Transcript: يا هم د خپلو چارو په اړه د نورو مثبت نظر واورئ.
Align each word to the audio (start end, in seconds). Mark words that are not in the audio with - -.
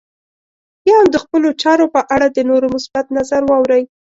يا 0.89 0.95
هم 1.01 1.07
د 1.13 1.17
خپلو 1.23 1.47
چارو 1.61 1.85
په 1.95 2.01
اړه 2.15 2.27
د 2.31 2.37
نورو 2.49 2.67
مثبت 2.75 3.05
نظر 3.17 3.41
واورئ. 3.45 3.83